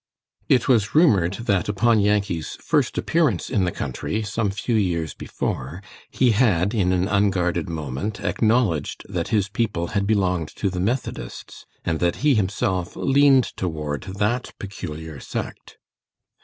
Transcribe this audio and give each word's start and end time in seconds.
It 0.49 0.67
was 0.67 0.95
rumored 0.95 1.35
that 1.41 1.69
upon 1.69 1.99
Yankee's 1.99 2.55
first 2.55 2.97
appearance 2.97 3.51
in 3.51 3.65
the 3.65 3.71
country, 3.71 4.23
some 4.23 4.49
few 4.49 4.73
years 4.73 5.13
before, 5.13 5.83
he 6.09 6.31
had, 6.31 6.73
in 6.73 6.91
an 6.91 7.07
unguarded 7.07 7.69
moment, 7.69 8.19
acknowledged 8.19 9.05
that 9.07 9.27
his 9.27 9.47
people 9.47 9.89
had 9.89 10.07
belonged 10.07 10.47
to 10.55 10.71
the 10.71 10.79
Methodists, 10.79 11.67
and 11.85 11.99
that 11.99 12.15
he 12.25 12.33
himself 12.33 12.95
"leaned 12.95 13.55
toward" 13.55 14.01
that 14.17 14.53
peculiar 14.57 15.19
sect. 15.19 15.77